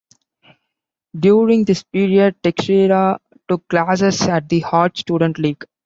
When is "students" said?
4.97-5.39